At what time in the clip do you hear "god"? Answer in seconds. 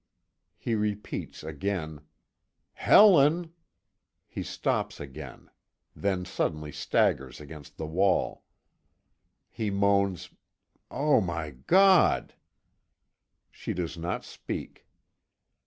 11.51-12.33